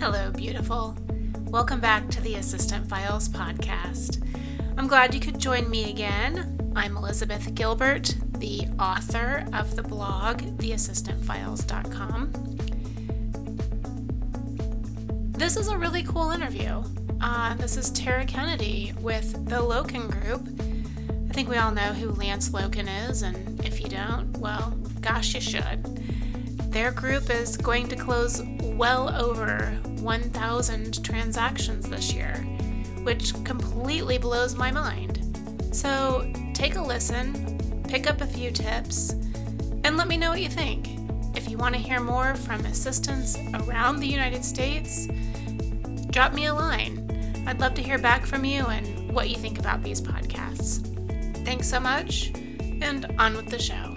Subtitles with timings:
[0.00, 0.96] Hello, beautiful.
[1.46, 4.24] Welcome back to the Assistant Files podcast.
[4.78, 6.72] I'm glad you could join me again.
[6.76, 12.30] I'm Elizabeth Gilbert, the author of the blog, theassistantfiles.com.
[15.32, 16.84] This is a really cool interview.
[17.20, 20.48] Uh, this is Tara Kennedy with the Loken Group.
[21.28, 24.70] I think we all know who Lance Loken is, and if you don't, well,
[25.00, 25.84] gosh, you should.
[26.70, 32.34] Their group is going to close well over 1,000 transactions this year,
[33.02, 35.24] which completely blows my mind.
[35.72, 39.10] So take a listen, pick up a few tips,
[39.84, 40.88] and let me know what you think.
[41.36, 45.08] If you want to hear more from assistants around the United States,
[46.10, 47.44] drop me a line.
[47.46, 50.84] I'd love to hear back from you and what you think about these podcasts.
[51.44, 52.32] Thanks so much,
[52.82, 53.87] and on with the show.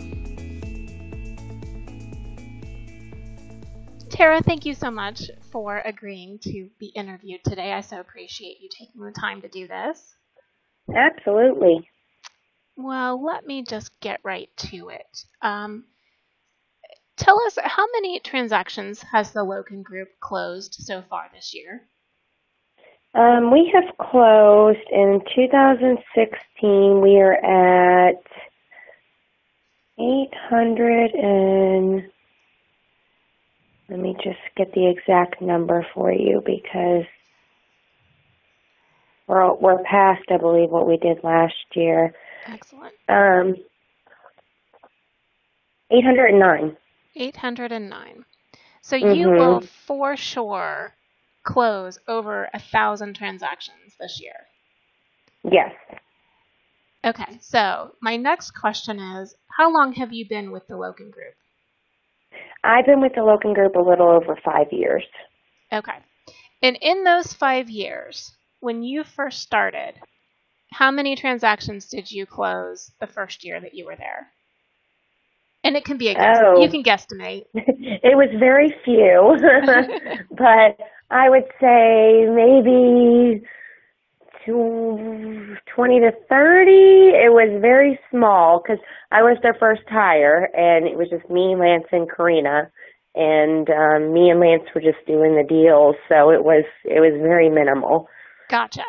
[4.22, 7.74] Tara, thank you so much for agreeing to be interviewed today.
[7.74, 10.14] I so appreciate you taking the time to do this.
[10.96, 11.90] Absolutely.
[12.78, 15.24] Well, let me just get right to it.
[15.42, 15.86] Um,
[17.18, 21.82] tell us how many transactions has the Loken Group closed so far this year?
[23.16, 27.02] Um, we have closed in 2016.
[27.02, 28.22] We are at
[29.98, 32.04] 800 and
[33.92, 37.04] let me just get the exact number for you because
[39.28, 42.14] we're we're past, I believe, what we did last year.
[42.48, 42.94] Excellent.
[43.10, 43.56] Um,
[45.92, 46.78] 809.
[47.18, 48.26] 809.
[48.82, 49.38] So you mm-hmm.
[49.38, 50.94] will for sure
[51.44, 54.48] close over a thousand transactions this year.
[55.44, 55.72] Yes.
[57.04, 61.34] Okay, so my next question is How long have you been with the Loken Group?
[62.64, 65.04] I've been with the Loken Group a little over five years.
[65.74, 65.98] Okay.
[66.62, 69.94] And in those five years, when you first started,
[70.72, 74.28] how many transactions did you close the first year that you were there?
[75.64, 76.40] And it can be a guess.
[76.44, 76.62] Oh.
[76.62, 77.46] You can guesstimate.
[77.54, 79.38] it was very few,
[80.38, 80.78] but
[81.10, 83.42] I would say maybe
[84.46, 86.72] 20 to 30.
[86.72, 91.56] It was very small because I was their first hire, and it was just me,
[91.56, 92.72] Lance, and Karina,
[93.16, 97.20] and um, me and Lance were just doing the deals, so it was it was
[97.22, 98.08] very minimal.
[98.50, 98.84] Gotcha.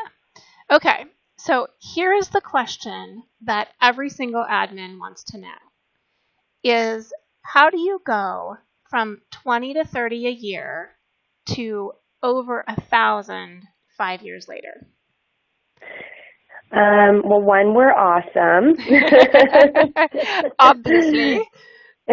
[0.71, 1.05] Okay,
[1.39, 5.49] so here is the question that every single admin wants to know:
[6.63, 7.13] is
[7.43, 8.57] how do you go
[8.89, 10.91] from 20 to 30 a year
[11.47, 11.93] to
[12.23, 13.65] over a thousand
[13.97, 14.87] five years later?
[16.73, 18.75] Um, well, one, we're awesome.
[20.59, 21.43] Obviously.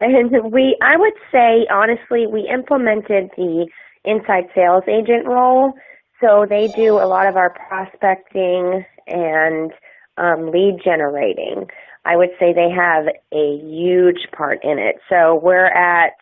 [0.00, 3.66] and we, I would say, honestly, we implemented the
[4.04, 5.74] inside sales agent role.
[6.20, 9.72] So they do a lot of our prospecting and
[10.16, 11.66] um, lead generating.
[12.04, 14.96] I would say they have a huge part in it.
[15.08, 16.14] So we're at,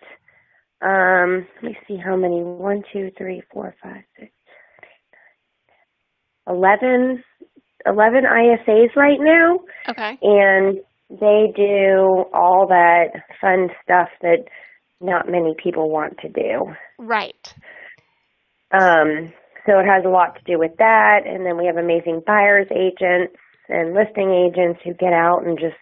[0.82, 4.32] um, let me see how many, one, two, three, four, five, six,
[6.48, 7.22] 11,
[7.86, 9.60] 11 ISAs right now.
[9.88, 10.18] Okay.
[10.22, 10.78] And
[11.10, 14.44] they do all that fun stuff that
[15.00, 16.74] not many people want to do.
[16.98, 17.54] Right.
[18.72, 19.32] Um,
[19.64, 21.20] so it has a lot to do with that.
[21.26, 23.36] And then we have amazing buyers agents
[23.68, 25.76] and listing agents who get out and just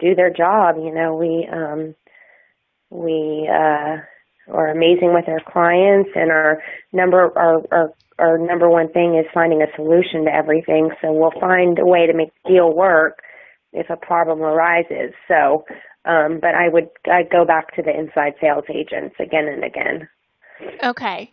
[0.00, 0.76] do their job.
[0.76, 1.94] You know, we, um,
[2.90, 3.98] we, uh,
[4.52, 6.62] are amazing with our clients and our
[6.92, 10.90] number our, our our number one thing is finding a solution to everything.
[11.00, 13.22] So we'll find a way to make the deal work
[13.72, 15.12] if a problem arises.
[15.26, 15.64] So,
[16.04, 20.08] um, but I would I go back to the inside sales agents again and again.
[20.82, 21.32] Okay.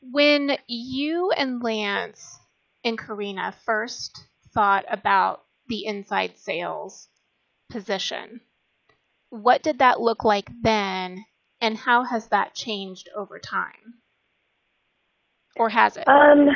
[0.00, 2.38] When you and Lance
[2.84, 7.08] and Karina first thought about the inside sales
[7.70, 8.40] position,
[9.30, 11.24] what did that look like then,
[11.62, 13.94] and how has that changed over time?
[15.56, 16.08] or has it?
[16.08, 16.48] Um,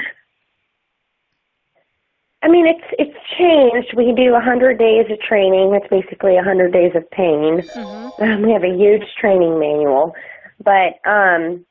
[2.42, 3.94] I mean, it's it's changed.
[3.96, 5.74] We do 100 days of training.
[5.74, 7.62] It's basically 100 days of pain.
[7.74, 8.22] Mm-hmm.
[8.22, 10.14] Um, we have a huge training manual,
[10.62, 11.64] but um,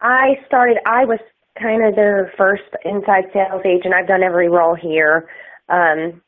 [0.00, 0.78] I started.
[0.86, 1.20] I was
[1.60, 3.94] kind of their first inside sales agent.
[3.94, 5.28] I've done every role here.
[5.68, 6.22] Um,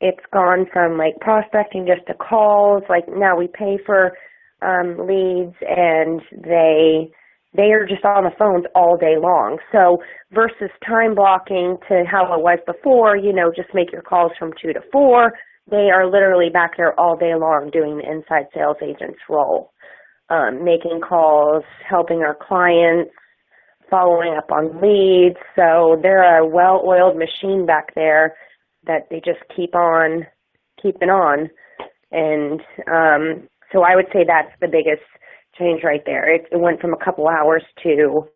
[0.00, 2.82] it's gone from like prospecting just to calls.
[2.88, 4.12] Like now we pay for
[4.64, 7.10] um, leads, and they
[7.56, 9.58] they are just on the phones all day long.
[9.70, 10.02] So
[10.32, 14.52] versus time blocking to how it was before, you know, just make your calls from
[14.60, 15.32] two to four.
[15.70, 19.70] They are literally back there all day long doing the inside sales agent's role.
[20.30, 23.10] um, making calls, helping our clients,
[23.90, 25.36] following up on leads.
[25.54, 28.34] So they're a well-oiled machine back there
[28.86, 30.26] that they just keep on
[30.82, 31.50] keeping on.
[32.10, 35.02] And um, so I would say that's the biggest
[35.58, 36.32] change right there.
[36.32, 38.28] It, it went from a couple hours to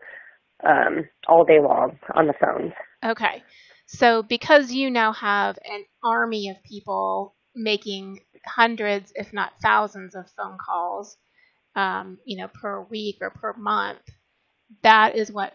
[0.67, 2.73] um, all day long on the phones.
[3.05, 3.43] Okay.
[3.87, 10.29] So because you now have an army of people making hundreds, if not thousands, of
[10.37, 11.17] phone calls,
[11.77, 14.01] um, you know, per week or per month,
[14.83, 15.53] that is what.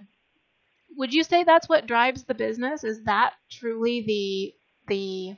[0.95, 2.83] Would you say that's what drives the business?
[2.83, 4.53] Is that truly the
[4.87, 5.35] the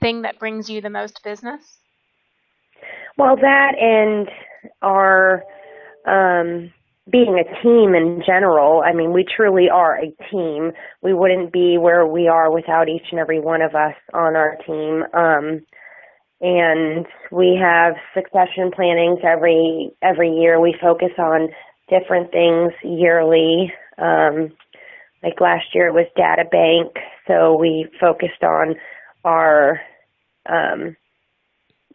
[0.00, 1.78] thing that brings you the most business?
[3.16, 4.28] Well, that and
[4.82, 5.44] our
[6.06, 6.72] um,
[7.10, 8.82] being a team in general.
[8.84, 10.72] I mean, we truly are a team.
[11.02, 14.56] We wouldn't be where we are without each and every one of us on our
[14.66, 15.04] team.
[15.12, 15.60] Um,
[16.40, 20.60] and we have succession plannings every every year.
[20.60, 21.48] We focus on
[21.88, 23.72] different things yearly.
[23.98, 24.52] Um,
[25.22, 26.96] like last year it was data bank,
[27.26, 28.74] so we focused on
[29.24, 29.80] our
[30.46, 30.96] um,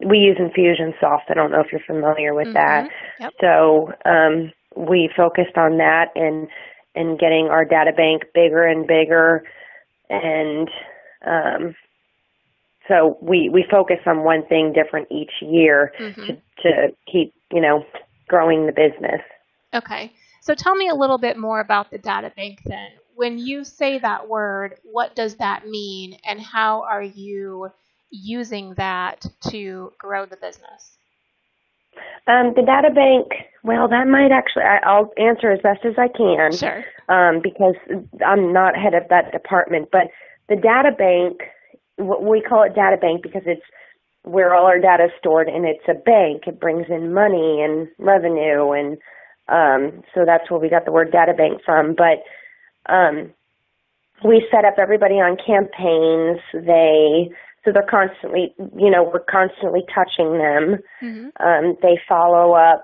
[0.05, 1.29] we use Infusionsoft.
[1.29, 2.53] I don't know if you're familiar with mm-hmm.
[2.53, 2.89] that.
[3.19, 3.33] Yep.
[3.41, 6.47] So um, we focused on that and
[6.95, 9.43] and getting our data bank bigger and bigger,
[10.09, 10.67] and
[11.25, 11.75] um,
[12.87, 16.21] so we we focus on one thing different each year mm-hmm.
[16.21, 17.83] to to keep you know
[18.27, 19.21] growing the business.
[19.73, 22.89] Okay, so tell me a little bit more about the data bank then.
[23.15, 27.69] When you say that word, what does that mean, and how are you
[28.11, 30.97] using that to grow the business?
[32.27, 33.27] Um, the data bank,
[33.63, 36.51] well, that might actually, I, I'll answer as best as I can.
[36.53, 36.85] Sure.
[37.09, 37.75] Um, because
[38.25, 39.89] I'm not head of that department.
[39.91, 40.07] But
[40.47, 41.41] the data bank,
[41.97, 43.65] we call it data bank because it's
[44.23, 46.43] where all our data is stored and it's a bank.
[46.45, 48.97] It brings in money and revenue and
[49.49, 51.95] um, so that's where we got the word data bank from.
[51.95, 52.21] But
[52.91, 53.33] um,
[54.23, 56.39] we set up everybody on campaigns.
[56.53, 57.31] They
[57.65, 60.79] so they're constantly, you know, we're constantly touching them.
[61.01, 61.27] Mm-hmm.
[61.45, 62.83] Um, they follow up.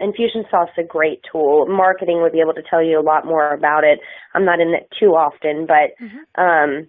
[0.00, 1.66] Infusionsoft's a great tool.
[1.68, 4.00] Marketing would be able to tell you a lot more about it.
[4.34, 6.40] I'm not in it too often, but mm-hmm.
[6.42, 6.88] um,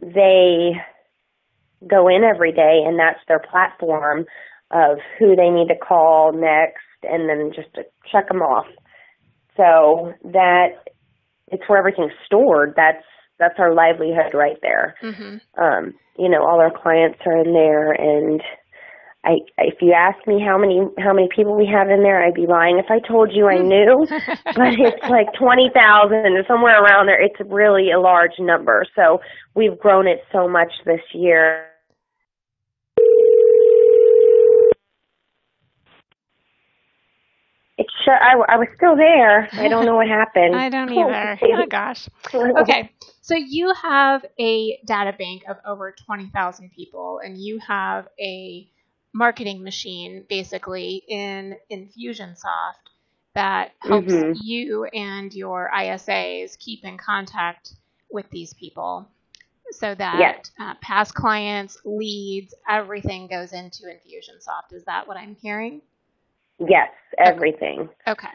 [0.00, 0.72] they
[1.86, 4.24] go in every day, and that's their platform
[4.70, 8.66] of who they need to call next, and then just to check them off.
[9.56, 10.84] So that
[11.48, 12.74] it's where everything's stored.
[12.76, 13.04] That's
[13.38, 14.94] that's our livelihood right there.
[15.02, 15.62] Mm-hmm.
[15.62, 18.42] Um, you know, all our clients are in there, and
[19.24, 22.34] I, if you ask me how many how many people we have in there, I'd
[22.34, 24.06] be lying if I told you I knew.
[24.44, 27.22] but it's like twenty thousand, somewhere around there.
[27.22, 28.84] It's really a large number.
[28.96, 29.20] So
[29.54, 31.67] we've grown it so much this year.
[37.78, 39.48] It's sure I, I was still there.
[39.52, 40.56] I don't know what happened.
[40.56, 41.38] I don't either.
[41.62, 42.08] oh gosh.
[42.34, 42.90] Okay.
[43.22, 48.68] So you have a data bank of over 20,000 people and you have a
[49.14, 52.88] marketing machine basically in Infusionsoft
[53.34, 54.32] that helps mm-hmm.
[54.42, 57.74] you and your ISAs keep in contact
[58.10, 59.08] with these people
[59.70, 60.50] so that yes.
[60.58, 64.72] uh, past clients, leads, everything goes into Infusionsoft.
[64.72, 65.82] Is that what I'm hearing?
[66.58, 67.88] Yes, everything.
[68.06, 68.28] Okay.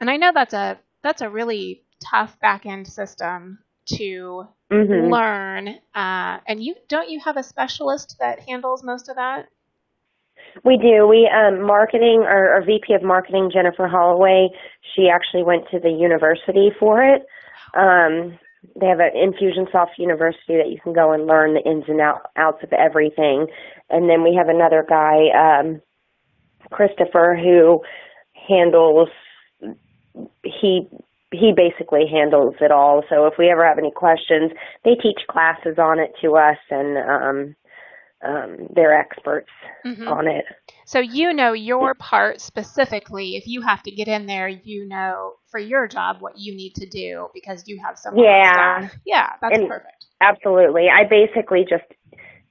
[0.00, 5.12] And I know that's a that's a really tough back end system to mm-hmm.
[5.12, 5.68] learn.
[5.94, 9.48] Uh, and you don't you have a specialist that handles most of that?
[10.64, 11.06] We do.
[11.06, 14.48] We um, marketing our, our VP of marketing Jennifer Holloway.
[14.94, 17.26] She actually went to the university for it.
[17.76, 18.38] Um,
[18.80, 22.30] they have an Infusionsoft University that you can go and learn the ins and out,
[22.36, 23.46] outs of everything.
[23.90, 25.80] And then we have another guy, um,
[26.70, 27.82] Christopher, who
[28.48, 29.08] handles
[30.44, 30.88] he
[31.30, 33.02] he basically handles it all.
[33.10, 34.52] So if we ever have any questions,
[34.84, 37.56] they teach classes on it to us, and um,
[38.26, 39.50] um, they're experts
[39.84, 40.08] mm-hmm.
[40.08, 40.44] on it.
[40.86, 43.36] So you know your part specifically.
[43.36, 46.74] If you have to get in there, you know for your job what you need
[46.76, 48.16] to do because you have some.
[48.16, 50.06] Yeah, yeah, that's and perfect.
[50.20, 51.84] Absolutely, I basically just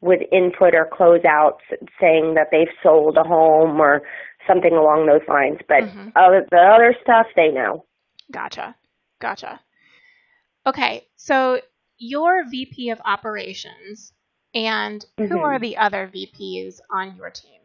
[0.02, 1.60] would input or close out
[2.00, 4.02] saying that they've sold a home or
[4.48, 5.60] something along those lines.
[5.68, 6.10] But mm-hmm.
[6.16, 7.86] other, the other stuff, they know.
[8.32, 8.76] Gotcha.
[9.20, 9.60] Gotcha.
[10.66, 11.62] Okay, so
[11.98, 14.14] you're VP of operations,
[14.54, 15.32] and mm-hmm.
[15.32, 17.62] who are the other VPs on your team?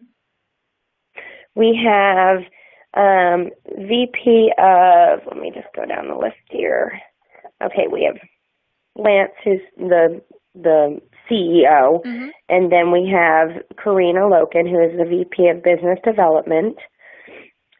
[1.55, 2.39] We have
[2.95, 7.01] um, VP of, let me just go down the list here.
[7.62, 8.17] Okay, we have
[8.97, 10.23] Lance, who's the
[10.55, 11.01] the
[11.33, 12.29] CEO, mm-hmm.
[12.49, 16.77] and then we have Karina Loken, who is the VP of Business Development,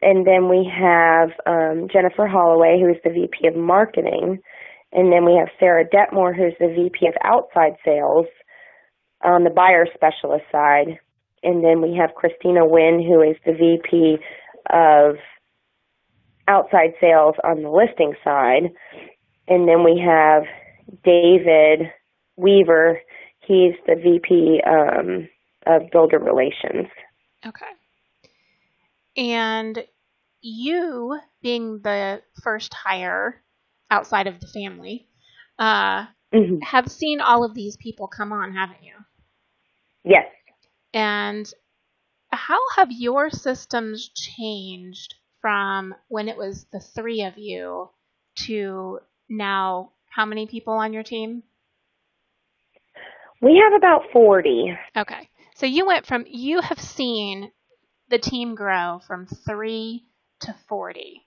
[0.01, 4.39] and then we have um, Jennifer Holloway, who is the VP of Marketing,
[4.91, 8.25] and then we have Sarah Detmore, who's the VP of Outside Sales
[9.23, 10.99] on the buyer specialist side,
[11.41, 14.17] and then we have Christina Wynn, who is the VP
[14.69, 15.15] of
[16.47, 18.71] Outside Sales on the listing side,
[19.47, 20.43] and then we have
[21.03, 21.89] David
[22.35, 22.99] Weaver.
[23.45, 25.29] He's the VP um,
[25.65, 26.87] of Builder Relations.
[27.45, 27.65] Okay.
[29.17, 29.83] And
[30.41, 33.41] you, being the first hire
[33.91, 35.07] outside of the family,
[35.59, 36.59] uh, mm-hmm.
[36.63, 38.93] have seen all of these people come on, haven't you?
[40.03, 40.25] Yes.
[40.93, 41.51] And
[42.31, 47.89] how have your systems changed from when it was the three of you
[48.35, 51.43] to now how many people on your team?
[53.43, 54.73] We have about 40.
[54.97, 55.29] Okay.
[55.55, 57.51] So you went from, you have seen
[58.09, 60.05] the team grow from three
[60.41, 61.21] to 40.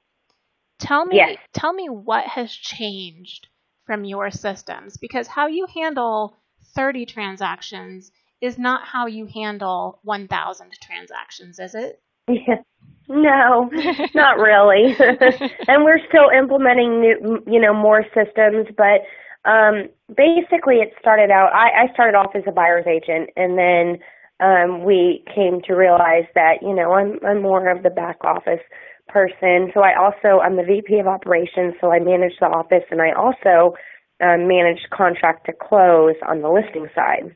[0.79, 1.39] Tell me, yes.
[1.53, 3.49] tell me what has changed
[3.85, 6.37] from your systems because how you handle
[6.75, 12.01] 30 transactions is not how you handle 1,000 transactions, is it?
[12.29, 12.57] Yeah.
[13.09, 13.71] No,
[14.17, 14.97] not really.
[15.69, 19.03] and we're still implementing new, you know, more systems, but
[19.47, 21.53] um, basically it started out.
[21.53, 23.99] I, I started off as a buyer's agent, and then
[24.41, 28.61] um, we came to realize that you know I'm I'm more of the back office
[29.09, 29.71] person.
[29.73, 33.13] So I also I'm the VP of operations, so I manage the office, and I
[33.13, 33.75] also
[34.21, 37.35] um, manage contract to close on the listing side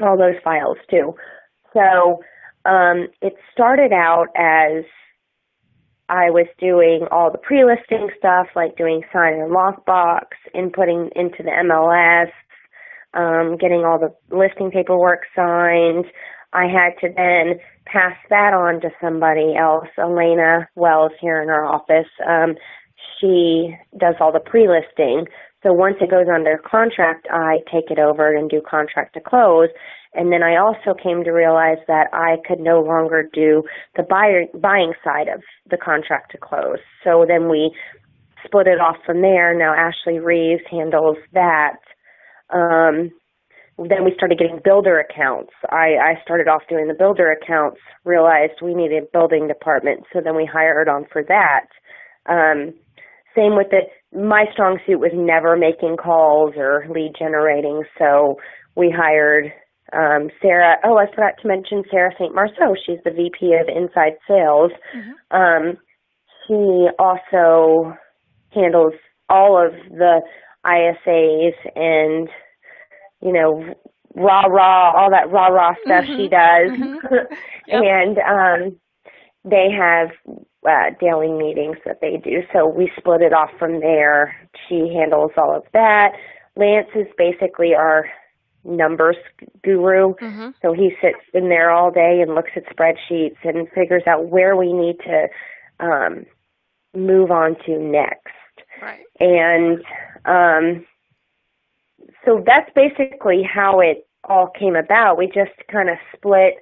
[0.00, 1.14] all those files too.
[1.72, 2.20] So
[2.64, 4.84] um, it started out as
[6.08, 10.24] I was doing all the pre-listing stuff, like doing sign and lockbox,
[10.54, 12.30] inputting into the MLS,
[13.14, 16.06] um, getting all the listing paperwork signed.
[16.52, 21.64] I had to then pass that on to somebody else, Elena Wells here in our
[21.64, 22.08] office.
[22.26, 22.56] Um,
[23.20, 25.26] she does all the pre-listing.
[25.62, 29.68] So once it goes under contract, I take it over and do contract to close.
[30.14, 33.64] And then I also came to realize that I could no longer do
[33.96, 36.78] the buyer, buying side of the contract to close.
[37.04, 37.74] So then we
[38.44, 39.56] split it off from there.
[39.56, 41.76] Now Ashley Reeves handles that.
[42.50, 43.10] Um,
[43.78, 45.52] then we started getting builder accounts.
[45.70, 50.20] I, I started off doing the builder accounts, realized we needed a building department, so
[50.20, 51.66] then we hired on for that.
[52.26, 52.74] Um,
[53.36, 53.82] same with the
[54.14, 58.36] my strong suit was never making calls or lead generating, so
[58.74, 59.52] we hired
[59.92, 60.76] um, Sarah.
[60.84, 62.34] Oh, I forgot to mention Sarah St.
[62.34, 62.74] Marceau.
[62.86, 64.72] She's the VP of Inside Sales.
[64.96, 65.36] Mm-hmm.
[65.36, 65.78] Um,
[66.46, 67.94] she also
[68.52, 68.94] handles
[69.28, 70.20] all of the
[70.64, 72.28] ISAs and
[73.20, 73.74] you know
[74.14, 76.16] rah rah all that rah rah stuff mm-hmm.
[76.16, 77.34] she does, mm-hmm.
[77.66, 77.82] yep.
[77.84, 78.76] and um,
[79.44, 80.08] they have
[80.68, 82.42] uh, daily meetings that they do.
[82.52, 84.36] So we split it off from there.
[84.68, 86.12] She handles all of that.
[86.56, 88.06] Lance is basically our
[88.64, 89.16] numbers
[89.62, 90.14] guru.
[90.14, 90.50] Mm-hmm.
[90.60, 94.56] So he sits in there all day and looks at spreadsheets and figures out where
[94.56, 95.28] we need to
[95.80, 96.26] um,
[96.94, 98.26] move on to next.
[98.82, 99.00] Right.
[99.20, 99.78] And
[100.24, 100.86] um,
[102.24, 105.16] so that's basically how it all came about.
[105.16, 106.54] We just kind of split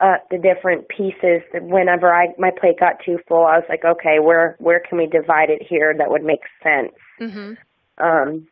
[0.00, 1.42] uh, the different pieces.
[1.54, 5.06] Whenever I my plate got too full, I was like, okay, where where can we
[5.06, 6.92] divide it here that would make sense?
[7.20, 8.04] Mm-hmm.
[8.04, 8.46] Um,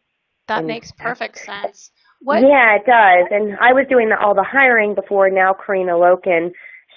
[0.49, 1.91] that makes perfect sense.
[2.21, 2.41] What?
[2.41, 3.29] Yeah, it does.
[3.31, 5.29] And I was doing the, all the hiring before.
[5.29, 6.53] Now Karina Loken,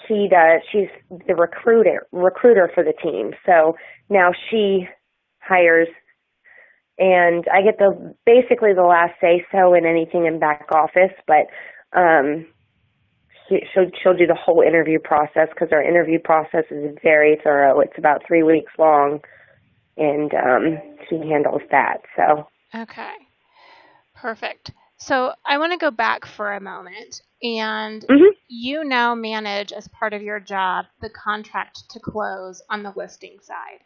[0.07, 0.61] she does.
[0.71, 0.87] She's
[1.27, 3.33] the recruiter recruiter for the team.
[3.45, 3.75] So
[4.09, 4.87] now she
[5.39, 5.89] hires,
[6.97, 11.47] and I get the basically the last say so in anything in back office, but.
[11.97, 12.45] um
[13.49, 17.79] she'll she'll do the whole interview process because our interview process is very thorough.
[17.79, 19.19] It's about three weeks long,
[19.97, 20.77] and um,
[21.09, 22.01] she handles that.
[22.15, 23.13] So okay,
[24.15, 24.71] perfect.
[24.97, 28.33] So I want to go back for a moment, and mm-hmm.
[28.47, 33.37] you now manage as part of your job the contract to close on the listing
[33.41, 33.81] side.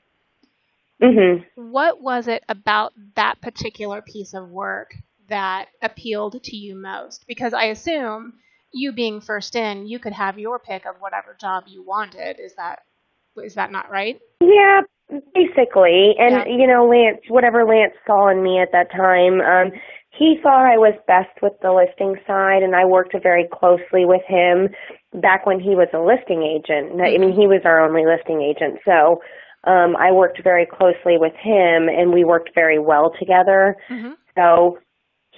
[1.01, 1.71] Mm-hmm.
[1.71, 4.93] What was it about that particular piece of work
[5.27, 7.25] that appealed to you most?
[7.27, 8.33] Because I assume
[8.73, 12.39] you being first in, you could have your pick of whatever job you wanted.
[12.39, 12.79] Is that
[13.37, 14.19] is that not right?
[14.41, 14.81] Yeah,
[15.33, 16.15] basically.
[16.17, 16.45] And yeah.
[16.47, 19.71] you know, Lance, whatever Lance saw in me at that time, um,
[20.09, 24.21] he thought I was best with the listing side, and I worked very closely with
[24.27, 24.69] him
[25.21, 27.01] back when he was a listing agent.
[27.01, 29.21] I mean, he was our only listing agent, so.
[29.63, 33.77] Um, I worked very closely with him and we worked very well together.
[33.91, 34.13] Mm-hmm.
[34.35, 34.79] So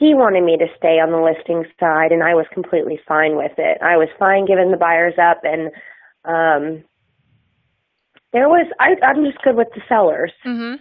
[0.03, 3.53] he wanted me to stay on the listing side and I was completely fine with
[3.57, 3.77] it.
[3.81, 5.71] I was fine giving the buyers up and
[6.25, 6.83] um
[8.33, 10.33] there was I I'm just good with the sellers.
[10.45, 10.79] Mhm.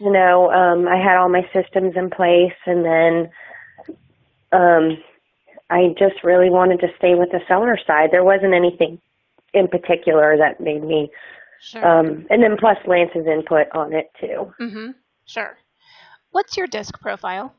[0.00, 3.30] You know, um I had all my systems in place and then
[4.52, 4.98] um
[5.70, 8.10] I just really wanted to stay with the seller side.
[8.10, 9.00] There wasn't anything
[9.54, 11.10] in particular that made me
[11.60, 11.86] Sure.
[11.86, 14.52] um and then plus Lance's input on it too.
[14.60, 14.94] mhm.
[15.24, 15.56] Sure.
[16.32, 17.54] What's your disc profile?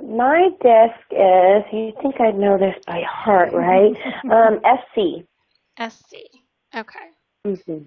[0.00, 3.92] My disc is you think I'd know this by heart, right?
[4.30, 5.24] um SC.
[5.78, 6.14] SC.
[6.74, 6.98] Okay.
[7.46, 7.86] Mhm.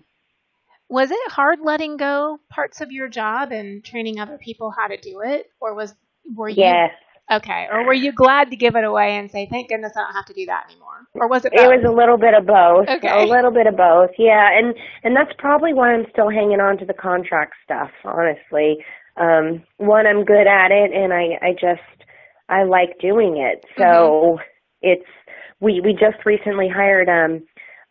[0.87, 4.97] Was it hard letting go parts of your job and training other people how to
[4.97, 5.95] do it, or was
[6.35, 6.91] were you Yes.
[7.31, 10.13] okay, or were you glad to give it away and say, "Thank goodness I don't
[10.13, 11.53] have to do that anymore," or was it?
[11.53, 12.87] It was a little bit of both.
[12.87, 13.23] Okay.
[13.23, 14.11] A little bit of both.
[14.19, 18.77] Yeah, and and that's probably why I'm still hanging on to the contract stuff, honestly.
[19.17, 22.03] Um one I'm good at it and I I just
[22.49, 23.65] I like doing it.
[23.77, 24.39] So
[24.81, 25.05] it's
[25.59, 27.43] we we just recently hired um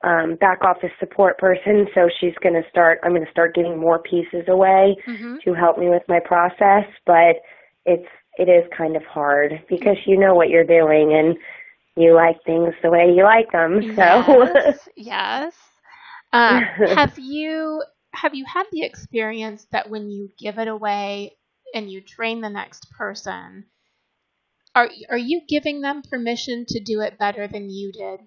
[0.03, 3.79] um back office support person, so she's going to start I'm going to start giving
[3.79, 5.43] more pieces away Mhm.
[5.45, 7.37] to help me with my process, but
[7.85, 11.37] it's it is kind of hard because you know what you're doing and
[11.97, 13.83] you like things the way you like them.
[13.97, 14.89] So Yes.
[14.97, 15.55] yes.
[16.33, 17.83] Um, have you
[18.15, 21.37] have you had the experience that when you give it away
[21.75, 23.65] and you train the next person,
[24.75, 28.21] are are you giving them permission to do it better than you did?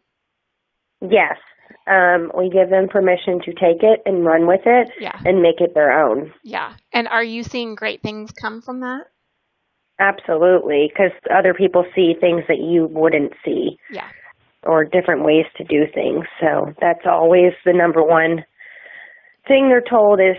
[1.00, 1.38] yes,
[1.86, 5.18] um, we give them permission to take it and run with it Yeah.
[5.26, 6.34] and make it their own.
[6.44, 6.74] Yeah.
[6.92, 9.04] And are you seeing great things come from that?
[10.00, 14.08] Absolutely, because other people see things that you wouldn't see Yeah.
[14.64, 16.26] or different ways to do things.
[16.40, 18.44] So that's always the number one
[19.48, 20.38] thing they're told is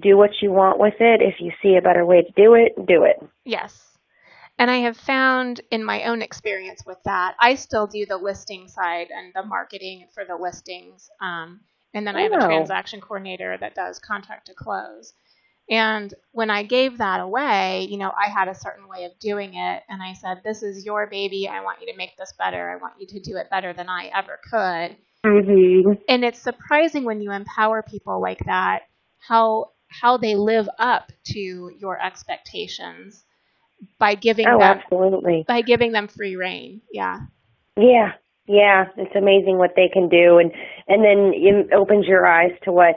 [0.00, 1.22] do what you want with it.
[1.22, 3.16] If you see a better way to do it, do it.
[3.44, 3.84] Yes.
[4.58, 8.66] And I have found in my own experience with that, I still do the listing
[8.68, 11.08] side and the marketing for the listings.
[11.20, 11.60] Um,
[11.94, 15.12] and then I have a transaction coordinator that does contract to close.
[15.70, 19.54] And when I gave that away, you know, I had a certain way of doing
[19.54, 19.82] it.
[19.88, 21.46] And I said, This is your baby.
[21.46, 22.70] I want you to make this better.
[22.70, 24.96] I want you to do it better than I ever could.
[25.24, 28.82] Hmm And it's surprising when you empower people like that
[29.18, 33.24] how how they live up to your expectations
[33.98, 35.44] by giving Oh, them absolutely.
[35.46, 36.82] by giving them free reign.
[36.92, 37.20] Yeah.
[37.76, 38.12] Yeah,
[38.46, 40.52] yeah, it's amazing what they can do, and
[40.88, 42.96] and then it opens your eyes to what.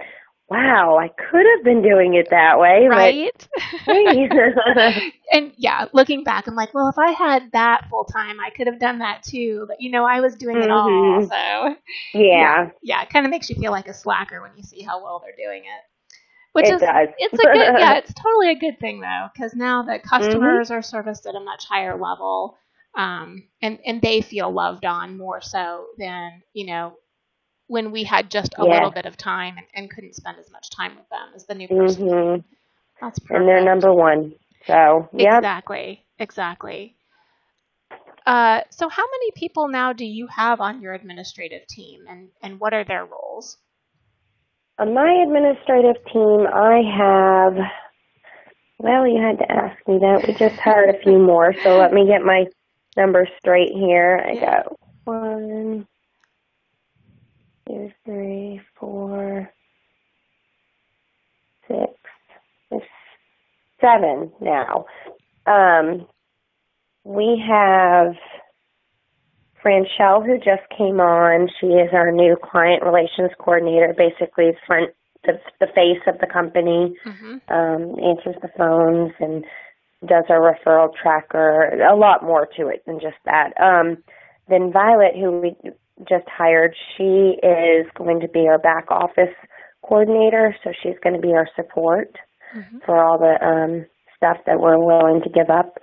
[0.52, 3.48] Wow, I could have been doing it that way, Right?
[5.32, 8.68] and yeah, looking back, I'm like, well, if I had that full time, I could
[8.68, 9.66] have done that too.
[9.68, 11.22] But you know, I was doing it all.
[11.22, 11.30] Mhm.
[11.30, 11.76] So
[12.14, 15.04] yeah, yeah, it kind of makes you feel like a slacker when you see how
[15.04, 15.82] well they're doing it.
[16.54, 17.10] Which it is does.
[17.18, 19.84] it's a good yeah, it's totally a good thing though, because now
[20.20, 20.58] Mm-hmm.
[20.58, 22.58] customers are serviced at a much higher level,
[22.98, 26.98] um, and and they feel loved on more so than you know
[27.72, 28.74] when we had just a Yeah.
[28.76, 31.56] little bit of time and, and couldn't spend as much time with them as the
[31.56, 32.04] new person.
[32.06, 32.36] hmm
[33.02, 33.32] That's perfect.
[33.32, 34.34] And they're number one.
[34.68, 35.44] So, yep.
[35.44, 36.06] Exactly.
[36.20, 36.98] Exactly.
[38.26, 42.60] Uh, so how many people now do you have on your administrative team and, and
[42.60, 43.58] what are their roles?
[44.80, 47.56] On my administrative team, I have.
[48.80, 50.26] Well, you had to ask me that.
[50.28, 52.46] We just hired a few more, so let me get my
[52.98, 54.24] numbers straight here.
[54.26, 54.46] I Yeah.
[54.46, 54.74] got
[55.06, 55.88] one,
[57.72, 59.50] two, three, four,
[61.68, 61.94] six,
[63.80, 64.86] seven now.
[65.46, 66.08] Um,
[67.04, 68.14] we have
[69.64, 71.50] Franchelle, who just came on.
[71.60, 74.92] She is our new client relations coordinator, basically front
[75.24, 77.54] the, the face of the company, Mm-hmm.
[77.54, 79.46] um, answers the phones and
[80.08, 81.80] does our referral tracker.
[81.84, 83.52] A lot more to it than just that.
[83.62, 84.04] Um,
[84.50, 85.56] then Violet, who we
[86.08, 89.34] just hired, she is going to be our back office
[89.84, 92.16] coordinator, so she's going to be our support
[92.54, 92.80] Mm-hmm.
[92.86, 93.86] for all the um,
[94.18, 95.78] stuff that we're willing to give up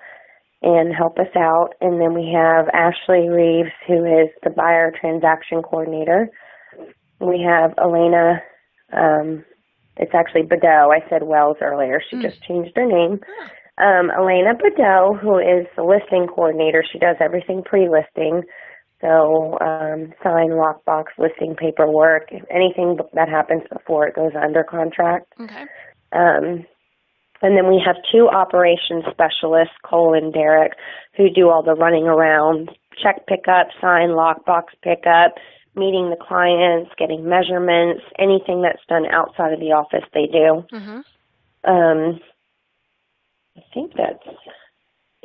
[0.60, 1.70] and help us out.
[1.80, 6.28] And then we have Ashley Reeves, who is the buyer transaction coordinator.
[7.20, 8.42] We have Elena,
[8.92, 9.46] um,
[9.96, 10.92] it's actually Badeau.
[10.92, 12.02] I said Wells earlier.
[12.10, 12.22] She Mm.
[12.22, 13.18] just changed her name.
[13.78, 16.84] Um, Elena Badeau, who is the listing coordinator.
[16.92, 18.42] She does everything pre-listing.
[19.00, 25.32] So um, sign, lockbox, listing paperwork, anything that happens before it goes under contract.
[25.40, 25.66] Okay.
[26.12, 26.66] Um,
[27.40, 30.72] and then we have two operations specialists, Cole and Derek,
[31.16, 35.34] who do all the running around, check pickup, sign, lockbox pickup,
[35.76, 40.66] meeting the clients, getting measurements, anything that's done outside of the office they do.
[40.72, 41.70] Mm-hmm.
[41.70, 42.20] Um,
[43.56, 44.24] I think that's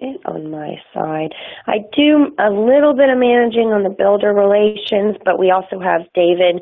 [0.04, 1.34] it on my side.
[1.66, 6.02] I do a little bit of managing on the builder relations, but we also have
[6.14, 6.62] David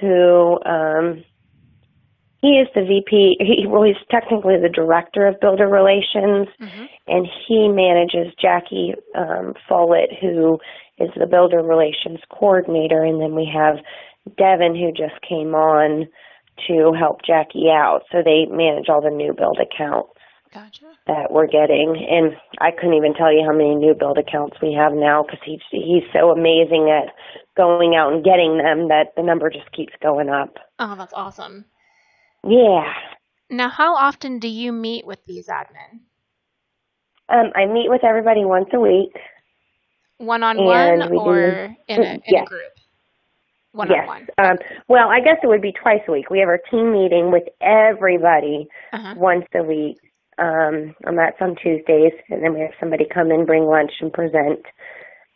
[0.00, 1.24] who um,
[2.42, 3.38] he is the VP.
[3.40, 6.84] He well, he's technically the director of builder relations, mm-hmm.
[7.06, 10.58] and he manages Jackie um, Follett, who
[10.98, 13.76] is the builder relations coordinator, and then we have
[14.36, 16.06] Devin, who just came on
[16.66, 18.02] to help Jackie out.
[18.12, 20.10] So they manage all the new build accounts.
[20.56, 20.86] Gotcha.
[21.06, 24.72] That we're getting, and I couldn't even tell you how many new build accounts we
[24.72, 27.12] have now because he's he's so amazing at
[27.58, 30.56] going out and getting them that the number just keeps going up.
[30.78, 31.66] Oh, that's awesome.
[32.42, 32.90] Yeah.
[33.50, 36.00] Now, how often do you meet with these admin?
[37.28, 39.14] Um, I meet with everybody once a week.
[40.16, 42.46] One on one or in, a, in yes.
[42.46, 42.72] a group?
[43.72, 44.00] One yes.
[44.00, 44.28] on one.
[44.38, 44.56] Um,
[44.88, 46.30] well, I guess it would be twice a week.
[46.30, 49.16] We have our team meeting with everybody uh-huh.
[49.18, 49.98] once a week.
[50.38, 54.12] Um, and that's on Tuesdays, and then we have somebody come in, bring lunch, and
[54.12, 54.60] present.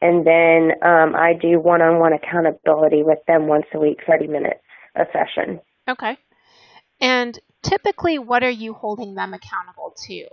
[0.03, 4.61] And then um, I do one-on-one accountability with them once a week, 30 minutes
[4.97, 5.61] a session.
[5.89, 6.17] Okay.
[7.01, 10.27] And typically, what are you holding them accountable to?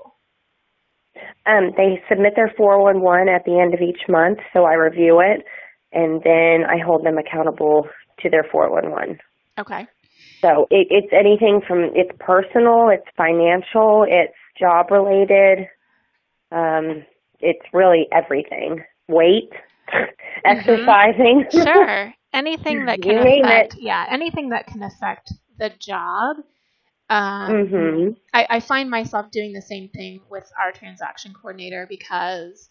[1.46, 5.46] Um, they submit their 411 at the end of each month, so I review it,
[5.92, 7.88] and then I hold them accountable
[8.20, 9.18] to their 411.
[9.60, 9.88] Okay.
[10.42, 15.68] So it, it's anything from it's personal, it's financial, it's job related.
[16.52, 17.06] Um,
[17.40, 18.84] it's really everything.
[19.08, 19.52] Weight,
[19.94, 20.06] mm-hmm.
[20.46, 21.46] exercising.
[21.52, 22.14] Sure.
[22.34, 23.82] Anything that can affect, it.
[23.82, 26.36] yeah, anything that can affect the job.
[27.10, 28.10] Um, mm-hmm.
[28.34, 32.70] I, I find myself doing the same thing with our transaction coordinator because,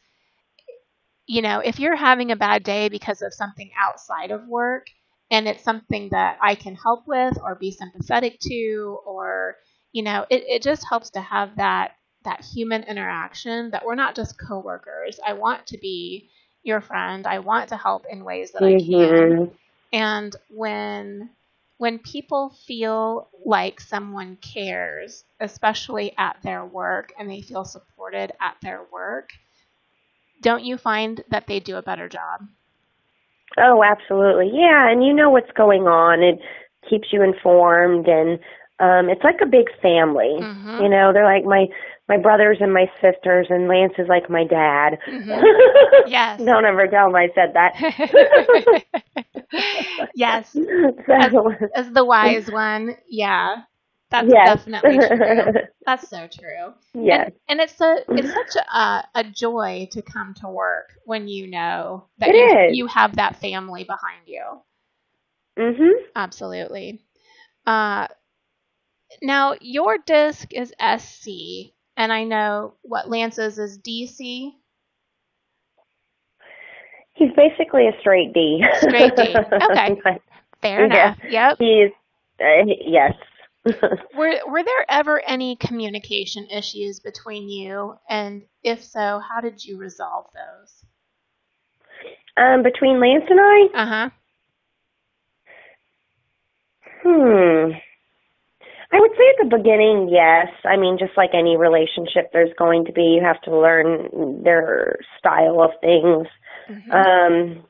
[1.26, 4.86] you know, if you're having a bad day because of something outside of work
[5.30, 9.56] and it's something that I can help with or be sympathetic to or
[9.92, 11.92] you know, it, it just helps to have that
[12.24, 15.20] that human interaction that we're not just coworkers.
[15.24, 16.28] I want to be
[16.64, 17.26] your friend.
[17.26, 18.76] I want to help in ways that mm-hmm.
[18.76, 19.30] I can.
[19.30, 19.54] Mm-hmm.
[19.92, 21.30] And when
[21.78, 28.56] when people feel like someone cares, especially at their work, and they feel supported at
[28.62, 29.30] their work,
[30.42, 32.46] don't you find that they do a better job?
[33.58, 34.50] Oh, absolutely.
[34.52, 36.22] Yeah, and you know what's going on.
[36.22, 36.40] It
[36.88, 38.38] keeps you informed and
[38.80, 40.36] um it's like a big family.
[40.40, 40.82] Mm-hmm.
[40.82, 41.66] you know they're like my
[42.08, 44.98] my brothers and my sisters and lance is like my dad.
[45.08, 46.06] Mm-hmm.
[46.06, 46.40] yes.
[46.42, 47.74] Don't ever tell him i said that.
[50.14, 50.52] Yes.
[50.52, 50.62] So,
[51.12, 51.32] as,
[51.74, 52.96] as, the wise one.
[53.08, 53.62] Yeah.
[54.10, 54.46] That's yes.
[54.46, 55.52] definitely true.
[55.86, 56.74] That's so true.
[56.94, 57.30] Yes.
[57.48, 61.48] and, and it's a it's such a a joy to come to work when you
[61.48, 62.76] know that it you, is.
[62.76, 64.44] you have that family behind you.
[65.58, 67.00] Mhm absolutely.
[67.66, 68.06] Uh
[69.22, 74.52] now, your disc is SC, and I know what Lance's is DC.
[77.14, 78.62] He's basically a straight D.
[78.78, 79.34] Straight D.
[79.70, 80.00] Okay.
[80.62, 81.18] Fair enough.
[81.24, 81.58] Yeah, yep.
[81.58, 81.90] He's
[82.40, 83.12] uh, yes.
[84.16, 89.76] were were there ever any communication issues between you, and if so, how did you
[89.76, 90.84] resolve those?
[92.36, 93.68] Um, between Lance and I.
[93.74, 94.10] Uh huh.
[97.02, 97.70] Hmm.
[98.92, 100.48] I would say at the beginning, yes.
[100.64, 104.98] I mean, just like any relationship, there's going to be, you have to learn their
[105.18, 106.28] style of things.
[106.70, 106.90] Mm-hmm.
[106.92, 107.64] Um,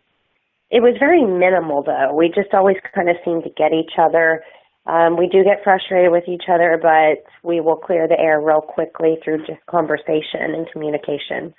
[0.71, 2.13] it was very minimal, though.
[2.15, 4.43] We just always kind of seemed to get each other.
[4.87, 8.61] Um, we do get frustrated with each other, but we will clear the air real
[8.61, 11.55] quickly through just conversation and communication.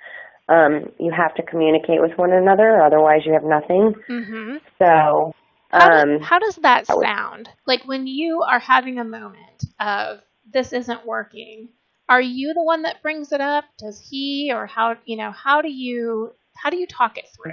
[0.48, 3.92] Um, you have to communicate with one another, otherwise you have nothing.
[4.08, 4.56] Mm-hmm.
[4.78, 5.34] So
[5.68, 7.48] how, um, how does that sound?
[7.66, 10.20] Like when you are having a moment of
[10.52, 11.68] this isn't working,
[12.08, 13.64] are you the one that brings it up?
[13.78, 17.52] Does he or how you know how do you how do you talk it through?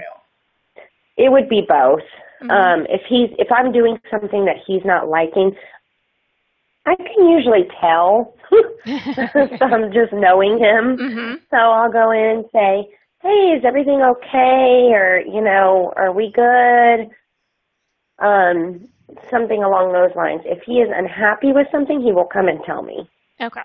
[1.16, 2.00] It would be both.
[2.42, 2.50] Mm-hmm.
[2.50, 5.52] Um, if he's if I'm doing something that he's not liking,
[6.86, 8.34] I can usually tell
[9.58, 10.96] from just knowing him.
[10.96, 11.34] Mm-hmm.
[11.50, 12.88] So I'll go in and say,
[13.20, 17.10] "Hey, is everything okay?" Or you know, "Are we good?"
[18.18, 18.88] Um,
[19.30, 20.42] something along those lines.
[20.44, 23.08] If he is unhappy with something, he will come and tell me.
[23.40, 23.60] Okay.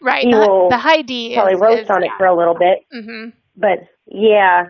[0.00, 0.24] Right.
[0.24, 2.08] He the, will the high D probably is, roast is, on yeah.
[2.08, 2.80] it for a little bit.
[2.94, 3.30] Mm-hmm.
[3.56, 4.68] But yeah,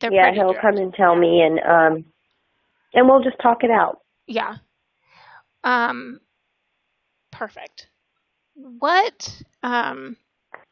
[0.00, 2.04] They're yeah, he'll come and tell me, and um,
[2.94, 4.00] and we'll just talk it out.
[4.26, 4.56] Yeah.
[5.64, 6.20] Um.
[7.32, 7.88] Perfect.
[8.54, 10.16] What um,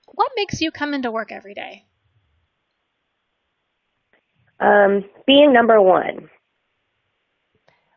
[0.07, 1.85] what makes you come into work every day?
[4.61, 6.31] Um, being number one.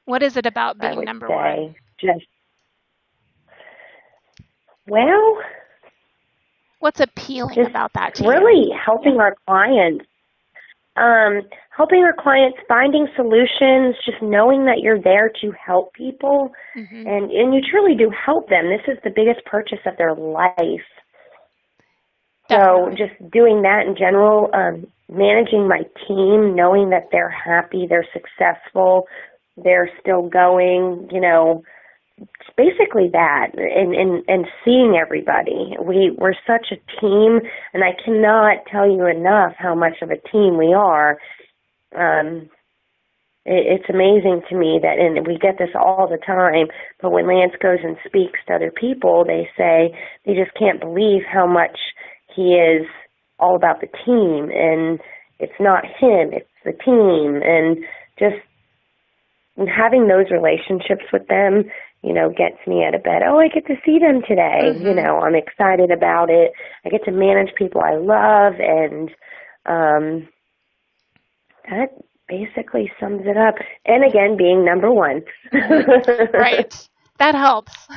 [0.08, 1.76] What is it about being number one?
[2.00, 2.26] Just
[4.88, 5.38] well,
[6.80, 8.18] what's appealing about that?
[8.20, 8.80] really you?
[8.84, 10.06] helping our clients.
[10.96, 11.42] um,
[11.76, 17.06] helping our clients, finding solutions, just knowing that you're there to help people, mm-hmm.
[17.06, 18.70] and and you truly do help them.
[18.70, 20.88] This is the biggest purchase of their life.
[22.50, 28.08] So just doing that in general, um, managing my team, knowing that they're happy, they're
[28.14, 29.06] successful,
[29.64, 31.64] they're still going, you know,
[32.20, 35.76] it's basically that and, and and seeing everybody.
[35.80, 37.40] We we're such a team
[37.74, 41.18] and i cannot tell you enough how much of a team we are.
[41.96, 42.50] Um
[43.46, 46.68] it, it's amazing to me that and we get this all the time
[47.02, 51.22] but when lance goes and speaks to other people they say they just can't believe
[51.32, 51.78] how much
[52.36, 52.86] he is
[53.40, 55.00] all about the team and
[55.40, 57.78] it's not him it's the team and
[58.20, 58.42] just
[59.66, 61.66] having those relationships with them
[62.04, 63.22] you know, gets me out of bed.
[63.26, 64.62] Oh, I get to see them today.
[64.66, 64.86] Mm-hmm.
[64.86, 66.52] You know, I'm excited about it.
[66.86, 69.10] I get to manage people I love and
[69.66, 70.30] um
[71.70, 71.90] that
[72.28, 73.56] basically sums it up.
[73.86, 75.24] And again, being number one.
[75.54, 76.88] right.
[77.20, 77.74] That helps.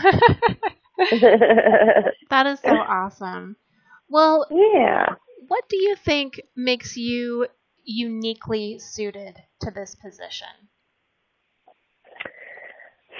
[2.30, 3.56] that is so awesome.
[4.08, 5.14] Well, yeah.
[5.46, 7.46] What do you think makes you
[7.84, 10.48] uniquely suited to this position?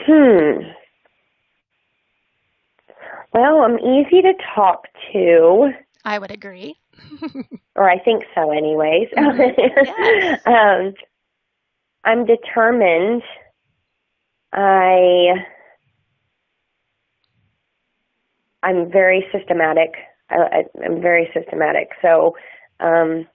[0.06, 0.70] Hmm.
[3.32, 5.70] Well, I'm easy to talk to.
[6.04, 6.76] I would agree.
[7.76, 9.08] or I think so, anyways.
[9.16, 10.40] yes.
[10.46, 10.94] um,
[12.04, 13.22] I'm determined.
[14.52, 15.28] I
[18.62, 19.90] I'm very systematic.
[20.30, 21.90] I, am very systematic.
[22.02, 22.36] So
[22.80, 23.26] um,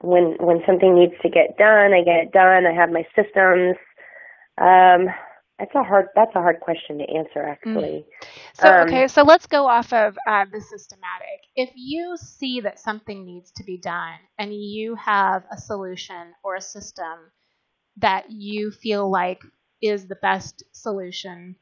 [0.00, 2.66] when when something needs to get done, I get it done.
[2.66, 3.76] I have my systems.
[4.58, 5.08] Um,
[5.62, 6.06] that's a hard.
[6.16, 7.50] That's a hard question to answer, mm.
[7.50, 8.04] actually.
[8.04, 8.24] Mm.
[8.54, 11.40] So um, okay, so let's go off of uh, the systematic.
[11.54, 16.56] If you see that something needs to be done, and you have a solution or
[16.56, 17.30] a system
[17.98, 19.40] that you feel like
[19.80, 21.54] is the best solution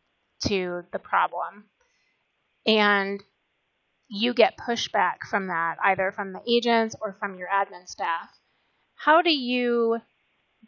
[0.47, 1.65] to the problem,
[2.67, 3.23] and
[4.09, 8.31] you get pushback from that, either from the agents or from your admin staff,
[8.95, 9.99] how do you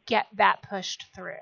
[0.06, 1.38] get that pushed through?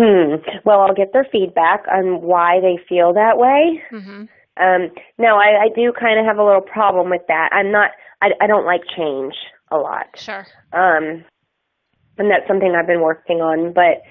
[0.00, 0.36] Hmm.
[0.64, 3.82] Well, I'll get their feedback on why they feel that way.
[3.92, 4.24] Mm-hmm.
[4.56, 7.50] Um, no, I, I do kind of have a little problem with that.
[7.52, 7.90] I'm not.
[8.22, 9.34] I, I don't like change
[9.70, 10.06] a lot.
[10.16, 10.46] Sure.
[10.72, 11.22] Um,
[12.16, 13.74] and that's something I've been working on.
[13.74, 14.02] But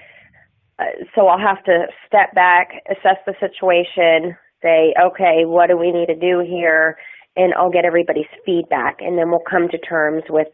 [0.78, 5.90] uh, so I'll have to step back, assess the situation, say, okay, what do we
[5.90, 6.98] need to do here,
[7.36, 10.48] and I'll get everybody's feedback, and then we'll come to terms with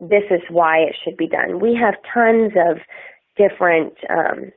[0.00, 1.60] this is why it should be done.
[1.60, 2.78] We have tons of
[3.36, 4.52] different um,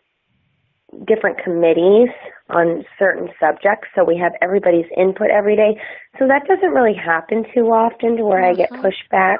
[1.07, 2.09] different committees
[2.49, 5.79] on certain subjects, so we have everybody's input every day.
[6.19, 8.61] So that doesn't really happen too often to where mm-hmm.
[8.61, 9.37] I get pushback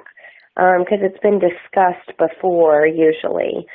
[0.56, 3.66] because um, it's been discussed before usually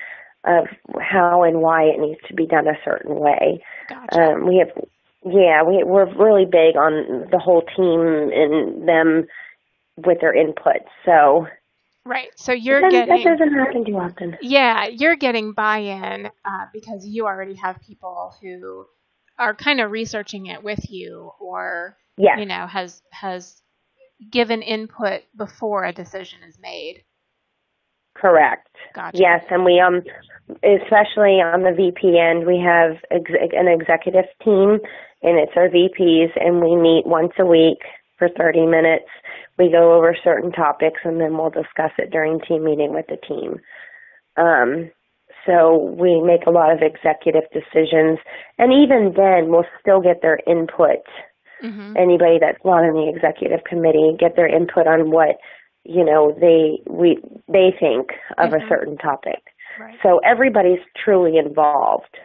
[0.44, 0.66] of
[1.00, 3.62] how and why it needs to be done a certain way.
[3.88, 4.20] Gotcha.
[4.20, 4.70] Um, we have,
[5.24, 8.00] yeah, we we're really big on the whole team
[8.32, 9.26] and them
[9.96, 10.86] with their input.
[11.04, 11.46] So
[12.08, 12.30] Right.
[12.36, 14.38] So you're that, getting that doesn't happen too often.
[14.40, 18.86] Yeah, you're getting buy-in uh, because you already have people who
[19.38, 23.60] are kind of researching it with you, or you know has has
[24.30, 27.04] given input before a decision is made.
[28.16, 28.68] Correct.
[28.94, 29.18] Gotcha.
[29.18, 30.00] Yes, and we um
[30.64, 34.78] especially on the VP end, we have ex- an executive team,
[35.22, 37.80] and it's our VPs, and we meet once a week
[38.18, 39.08] for 30 minutes
[39.58, 43.18] we go over certain topics and then we'll discuss it during team meeting with the
[43.26, 43.60] team.
[44.36, 44.90] Um,
[45.44, 48.18] so we make a lot of executive decisions,
[48.58, 51.02] and even then, we'll still get their input.
[51.64, 51.96] Mm-hmm.
[51.96, 55.36] Anybody that's not in the executive committee get their input on what
[55.84, 58.64] you know they we they think of mm-hmm.
[58.64, 59.40] a certain topic.
[59.80, 59.96] Right.
[60.02, 62.16] So everybody's truly involved.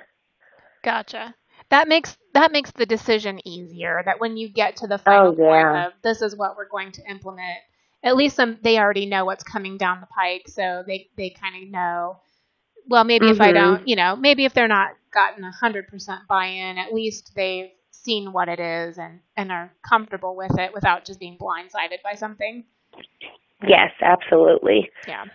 [0.83, 1.33] Gotcha
[1.69, 4.01] that makes that makes the decision easier.
[4.05, 5.63] That when you get to the final oh, yeah.
[5.63, 7.57] point of this is what we're going to implement,
[8.03, 11.63] at least some, they already know what's coming down the pike, so they they kind
[11.63, 12.19] of know.
[12.87, 13.35] Well, maybe mm-hmm.
[13.35, 13.55] if I mm-hmm.
[13.55, 17.69] don't, you know, maybe if they're not gotten a hundred percent buy-in, at least they've
[17.91, 22.15] seen what it is and and are comfortable with it without just being blindsided by
[22.15, 22.65] something.
[23.65, 24.89] Yes, absolutely.
[25.07, 25.25] Yeah.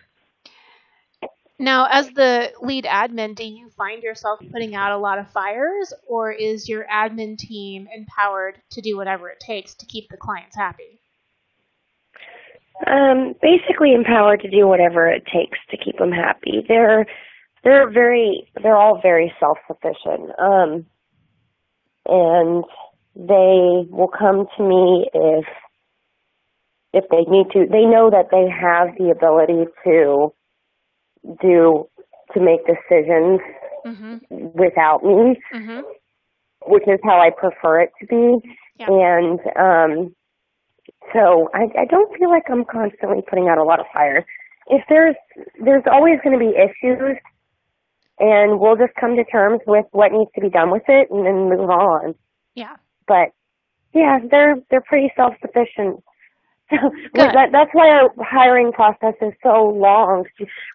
[1.59, 5.92] Now, as the lead admin, do you find yourself putting out a lot of fires,
[6.07, 10.55] or is your admin team empowered to do whatever it takes to keep the clients
[10.55, 11.01] happy?
[12.87, 16.64] Um, basically, empowered to do whatever it takes to keep them happy.
[16.68, 17.07] They're
[17.64, 20.87] they're very they're all very self sufficient, um,
[22.07, 22.64] and
[23.16, 25.44] they will come to me if
[26.92, 27.66] if they need to.
[27.68, 30.33] They know that they have the ability to
[31.41, 31.88] do
[32.35, 33.41] to make decisions
[33.87, 34.17] mm-hmm.
[34.31, 35.81] without me, mm-hmm.
[36.67, 38.55] which is how I prefer it to be.
[38.79, 38.87] Yeah.
[38.88, 40.14] And um,
[41.12, 44.25] so I, I don't feel like I'm constantly putting out a lot of fires.
[44.69, 45.17] If there's
[45.64, 47.17] there's always going to be issues,
[48.19, 51.25] and we'll just come to terms with what needs to be done with it, and
[51.25, 52.14] then move on.
[52.55, 52.77] Yeah.
[53.07, 53.31] But
[53.95, 56.03] yeah, they're they're pretty self sufficient.
[57.16, 60.24] So that, that's why our hiring process is so long.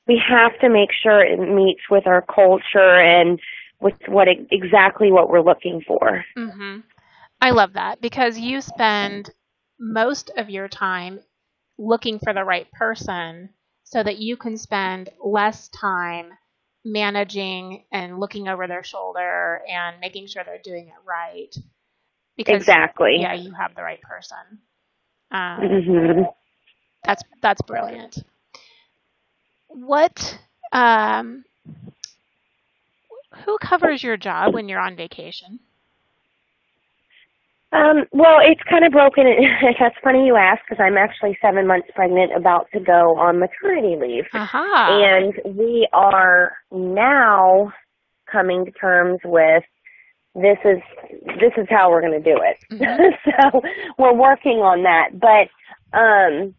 [0.07, 3.39] We have to make sure it meets with our culture and
[3.79, 6.25] with what it, exactly what we're looking for.
[6.37, 6.79] Mm-hmm.
[7.41, 9.29] I love that because you spend
[9.79, 11.19] most of your time
[11.77, 13.49] looking for the right person
[13.83, 16.31] so that you can spend less time
[16.85, 21.55] managing and looking over their shoulder and making sure they're doing it right.
[22.35, 23.17] Because, exactly.
[23.19, 24.59] Yeah, you have the right person.
[25.33, 26.21] Um, mm-hmm.
[27.03, 28.19] That's that's brilliant.
[29.67, 30.37] What?
[30.71, 31.43] Um,
[33.45, 35.59] who covers your job when you're on vacation?
[37.73, 39.25] Um, well, it's kind of broken.
[39.79, 43.95] That's funny you ask because I'm actually seven months pregnant, about to go on maternity
[43.99, 45.01] leave, uh-huh.
[45.03, 47.73] and we are now
[48.31, 49.63] coming to terms with
[50.35, 50.81] this is
[51.39, 52.57] this is how we're going to do it.
[52.71, 53.31] Mm-hmm.
[53.51, 53.61] so
[53.97, 55.19] we're working on that.
[55.19, 55.49] But
[55.97, 56.55] um,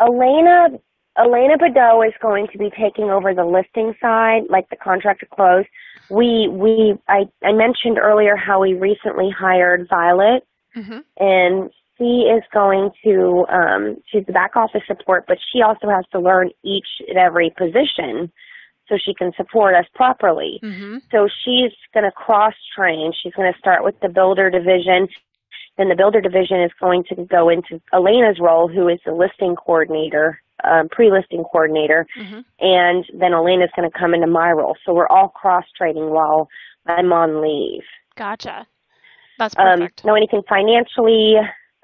[0.00, 0.78] Elena
[1.18, 5.26] Elena Badeau is going to be taking over the listing side, like the contract to
[5.26, 5.64] close.
[6.10, 10.98] We we I, I mentioned earlier how we recently hired Violet, mm-hmm.
[11.18, 16.04] and she is going to um, she's the back office support, but she also has
[16.12, 18.30] to learn each and every position
[18.88, 20.60] so she can support us properly.
[20.62, 20.98] Mm-hmm.
[21.10, 23.12] So she's going to cross train.
[23.22, 25.08] She's going to start with the builder division.
[25.76, 29.54] Then the builder division is going to go into Elena's role, who is the listing
[29.54, 32.40] coordinator, um, pre-listing coordinator, mm-hmm.
[32.58, 34.76] and then Elena's going to come into my role.
[34.84, 36.48] So we're all cross training while
[36.86, 37.84] I'm on leave.
[38.16, 38.66] Gotcha.
[39.38, 40.04] That's um, perfect.
[40.04, 41.36] Um, now anything financially,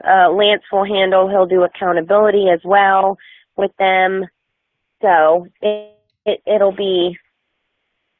[0.05, 1.29] uh, Lance will handle.
[1.29, 3.17] He'll do accountability as well
[3.57, 4.27] with them.
[5.01, 5.47] So
[6.25, 7.17] it, it it'll be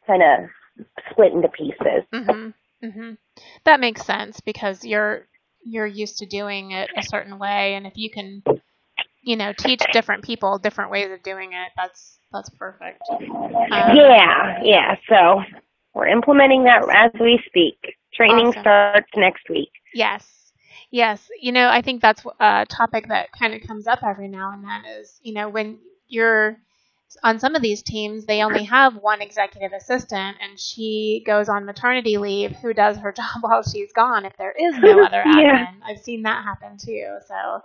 [0.07, 2.05] kind of split into pieces.
[2.13, 2.87] Mm-hmm.
[2.87, 3.13] Mm-hmm.
[3.65, 5.27] That makes sense because you're
[5.65, 8.43] you're used to doing it a certain way, and if you can,
[9.23, 13.03] you know, teach different people different ways of doing it, that's that's perfect.
[13.11, 13.31] Um,
[13.71, 14.97] yeah, yeah.
[15.09, 15.43] So
[15.95, 17.79] we're implementing that as we speak.
[18.13, 18.63] Training awesome.
[18.63, 19.71] starts next week.
[19.93, 20.29] Yes.
[20.91, 24.53] Yes, you know, I think that's a topic that kind of comes up every now
[24.53, 26.57] and then is, you know, when you're
[27.23, 31.65] on some of these teams, they only have one executive assistant, and she goes on
[31.65, 32.53] maternity leave.
[32.57, 34.25] Who does her job while she's gone?
[34.25, 35.67] If there is no other admin, yeah.
[35.85, 37.19] I've seen that happen too.
[37.29, 37.61] So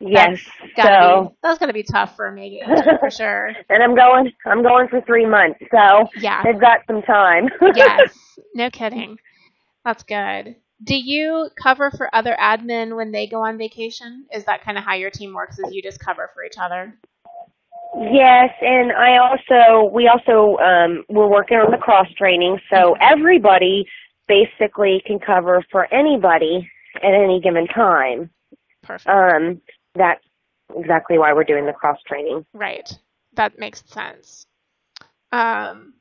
[0.00, 0.40] yes,
[0.76, 2.62] that's so be, that's gonna be tough for me
[3.00, 3.52] for sure.
[3.68, 4.32] and I'm going.
[4.46, 7.48] I'm going for three months, so yeah, they've got some time.
[7.74, 8.12] yes,
[8.54, 9.18] no kidding.
[9.84, 10.56] That's good.
[10.82, 14.26] Do you cover for other admin when they go on vacation?
[14.32, 15.58] Is that kind of how your team works?
[15.58, 16.98] Is you just cover for each other?
[17.96, 23.86] Yes, and I also we also um, we're working on the cross training, so everybody
[24.26, 28.30] basically can cover for anybody at any given time.
[28.82, 29.08] Perfect.
[29.08, 29.60] Um,
[29.94, 30.24] that's
[30.76, 32.44] exactly why we're doing the cross training.
[32.52, 32.90] Right.
[33.34, 34.46] That makes sense.
[35.30, 35.94] Um,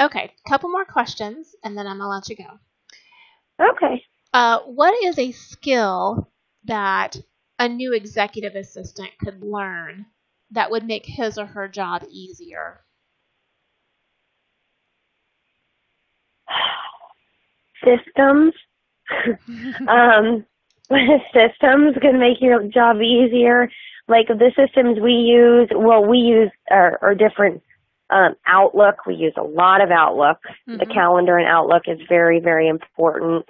[0.00, 3.70] okay, couple more questions, and then I'm gonna let you go.
[3.70, 4.02] Okay.
[4.32, 6.30] Uh, what is a skill
[6.64, 7.16] that
[7.58, 10.06] a new executive assistant could learn
[10.52, 12.80] that would make his or her job easier?
[17.84, 18.54] Systems.
[19.88, 20.44] um,
[21.34, 23.68] systems can make your job easier.
[24.08, 27.62] Like the systems we use, well, we use are, are different.
[28.10, 30.38] Um, Outlook, we use a lot of Outlook.
[30.68, 30.78] Mm-hmm.
[30.78, 33.46] The calendar in Outlook is very, very important.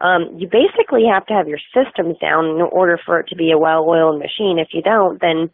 [0.00, 3.50] Um, you basically have to have your systems down in order for it to be
[3.50, 4.58] a well-oiled machine.
[4.58, 5.50] If you don't, then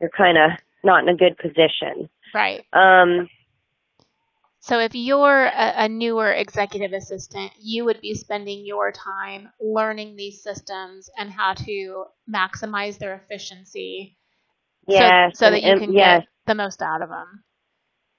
[0.00, 0.50] you're kind of
[0.84, 2.08] not in a good position.
[2.34, 2.64] Right.
[2.72, 3.28] Um,
[4.60, 10.16] so if you're a, a, newer executive assistant, you would be spending your time learning
[10.16, 14.16] these systems and how to maximize their efficiency.
[14.86, 15.38] Yes.
[15.38, 16.20] So, so that you can yes.
[16.20, 17.44] get the most out of them.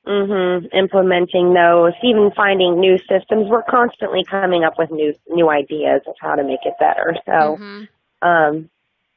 [0.07, 0.75] Mm-hmm.
[0.75, 3.47] Implementing those, even finding new systems.
[3.47, 7.15] We're constantly coming up with new new ideas of how to make it better.
[7.25, 8.27] So, mm-hmm.
[8.27, 8.69] um,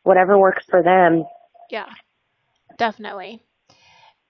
[0.03, 1.25] whatever works for them.
[1.71, 1.87] Yeah
[2.77, 3.43] definitely.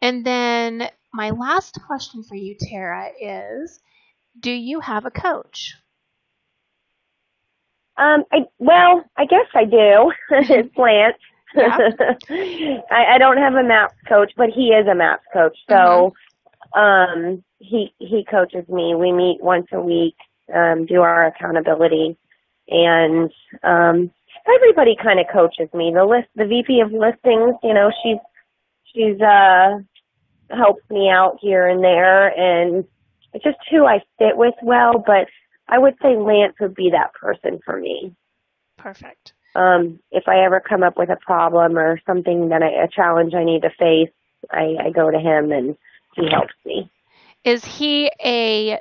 [0.01, 3.81] And then my last question for you, Tara, is
[4.41, 5.75] do you have a coach?
[7.97, 10.13] Um, I, well, I guess I do.
[10.31, 11.17] it's Lance.
[12.91, 15.57] I, I don't have a maps coach, but he is a maps coach.
[15.69, 16.15] So
[16.75, 16.81] mm-hmm.
[16.81, 18.95] um he he coaches me.
[18.95, 20.17] We meet once a week,
[20.55, 22.17] um, do our accountability
[22.69, 23.31] and
[23.63, 24.11] um
[24.47, 25.93] everybody kind of coaches me.
[25.95, 28.19] The list the VP of listings, you know, she's
[28.95, 29.79] she's uh
[30.51, 32.85] helps me out here and there and
[33.33, 35.27] it's just who I fit with well, but
[35.69, 38.15] I would say Lance would be that person for me.
[38.77, 39.33] Perfect.
[39.55, 43.35] Um, if I ever come up with a problem or something that I, a challenge
[43.35, 44.13] I need to face,
[44.51, 45.77] I, I go to him and
[46.15, 46.91] he helps me.
[47.45, 48.79] Is he a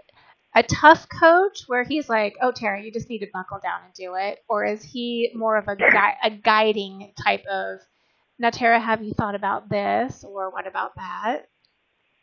[0.53, 3.93] a tough coach where he's like, "Oh, Tara, you just need to buckle down and
[3.93, 7.79] do it," or is he more of a gui- a guiding type of?
[8.41, 11.43] Now, Tara, have you thought about this, or what about that?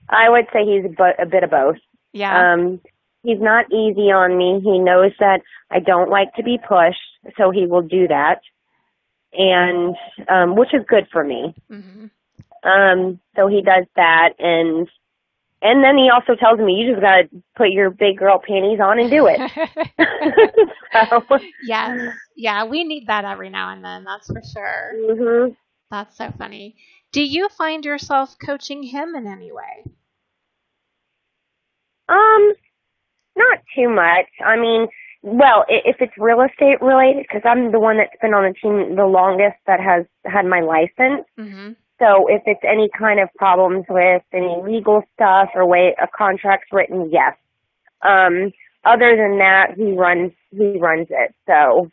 [0.08, 1.76] I would say he's a bit of both.
[2.12, 2.54] Yeah.
[2.54, 2.80] Um,
[3.22, 4.60] he's not easy on me.
[4.60, 6.98] He knows that I don't like to be pushed,
[7.36, 8.40] so he will do that,
[9.32, 9.94] and
[10.28, 11.54] um, which is good for me.
[11.70, 12.06] Mm-hmm.
[12.68, 14.88] Um, so he does that, and
[15.62, 18.80] and then he also tells me you just got to put your big girl panties
[18.80, 19.38] on and do it.
[20.92, 21.38] so.
[21.64, 24.02] Yes, yeah, we need that every now and then.
[24.02, 24.94] That's for sure.
[24.96, 25.54] Mm-hmm.
[25.90, 26.76] That's so funny.
[27.12, 29.84] Do you find yourself coaching him in any way?
[32.08, 32.52] Um,
[33.36, 34.26] not too much.
[34.44, 34.88] I mean,
[35.22, 38.96] well, if it's real estate related, because I'm the one that's been on the team
[38.96, 41.26] the longest that has had my license.
[41.38, 41.72] Mm-hmm.
[41.98, 46.68] So if it's any kind of problems with any legal stuff or way a contract's
[46.72, 47.34] written, yes.
[48.02, 48.52] Um,
[48.84, 51.34] other than that, he runs he runs it.
[51.46, 51.90] So,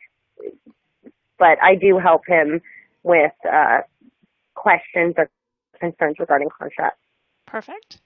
[1.39, 2.61] but I do help him
[3.05, 3.81] with uh,
[4.55, 5.29] questions or
[5.79, 6.99] concerns regarding contracts.
[7.45, 8.01] Perfect.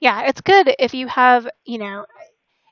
[0.00, 2.04] Yeah, it's good if you have, you know,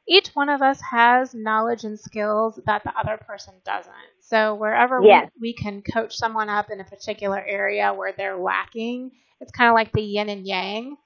[0.07, 3.93] each one of us has knowledge and skills that the other person doesn't.
[4.21, 5.31] So wherever yes.
[5.41, 9.69] we, we can coach someone up in a particular area where they're lacking, it's kind
[9.69, 10.97] of like the yin and yang.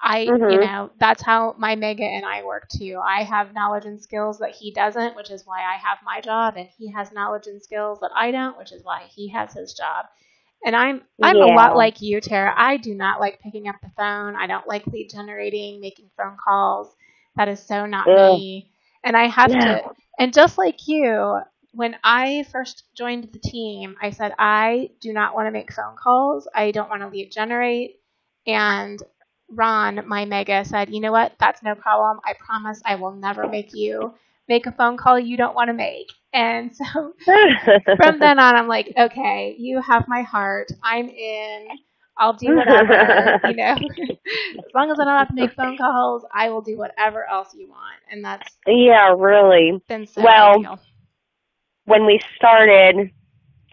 [0.00, 0.50] I, mm-hmm.
[0.50, 3.00] you know, that's how my mega and I work too.
[3.02, 6.54] I have knowledge and skills that he doesn't, which is why I have my job,
[6.56, 9.74] and he has knowledge and skills that I don't, which is why he has his
[9.74, 10.06] job.
[10.64, 11.44] And I'm I'm yeah.
[11.44, 12.54] a lot like you, Tara.
[12.56, 14.34] I do not like picking up the phone.
[14.36, 16.94] I don't like lead generating, making phone calls.
[17.36, 18.38] That is so not Ugh.
[18.38, 18.70] me.
[19.04, 19.78] And I have yeah.
[19.80, 21.40] to and just like you,
[21.72, 25.96] when I first joined the team, I said I do not want to make phone
[25.96, 26.48] calls.
[26.54, 27.96] I don't want to lead generate.
[28.46, 29.02] And
[29.50, 31.34] Ron, my mega, said, "You know what?
[31.38, 32.20] That's no problem.
[32.24, 34.14] I promise I will never make you
[34.48, 37.14] make a phone call you don't want to make." And so
[37.96, 40.68] from then on, I'm like, okay, you have my heart.
[40.82, 41.68] I'm in.
[42.18, 43.74] I'll do whatever, you know.
[44.58, 47.54] as long as I don't have to make phone calls, I will do whatever else
[47.54, 48.00] you want.
[48.10, 49.82] And that's yeah, really.
[49.88, 50.78] Been so well,
[51.84, 53.10] when we started,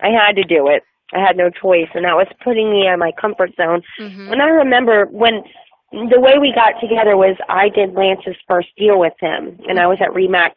[0.01, 0.83] I had to do it.
[1.13, 3.81] I had no choice, and that was putting me in my comfort zone.
[3.99, 4.31] Mm-hmm.
[4.31, 5.43] And I remember when
[5.91, 9.87] the way we got together was I did Lance's first deal with him, and I
[9.87, 10.51] was at Remax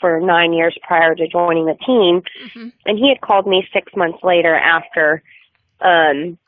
[0.00, 2.22] for nine years prior to joining the team.
[2.44, 2.68] Mm-hmm.
[2.86, 5.22] And he had called me six months later after
[5.80, 6.38] um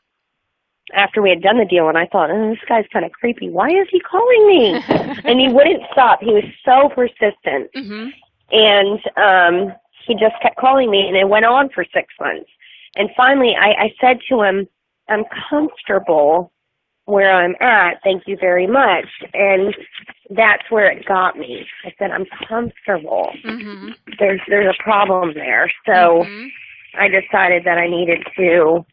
[0.93, 3.49] after we had done the deal and I thought, oh, this guy's kind of creepy.
[3.49, 4.83] Why is he calling me?
[5.23, 6.21] and he wouldn't stop.
[6.21, 7.71] He was so persistent.
[7.75, 8.09] Mm-hmm.
[8.51, 12.49] And um he just kept calling me and it went on for six months.
[12.95, 14.67] And finally I, I said to him,
[15.09, 16.51] I'm comfortable
[17.05, 18.01] where I'm at.
[18.03, 19.07] Thank you very much.
[19.33, 19.75] And
[20.29, 21.65] that's where it got me.
[21.85, 23.29] I said, I'm comfortable.
[23.45, 23.89] Mm-hmm.
[24.19, 25.71] There's there's a problem there.
[25.85, 26.47] So mm-hmm.
[26.97, 28.85] I decided that I needed to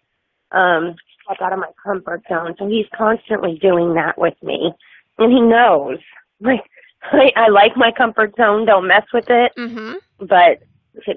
[0.53, 2.55] um step out of my comfort zone.
[2.59, 4.73] So he's constantly doing that with me.
[5.19, 5.99] And he knows.
[6.41, 6.65] Like
[7.03, 9.53] I, I like my comfort zone, don't mess with it.
[9.57, 9.95] Mm-hmm.
[10.27, 10.63] But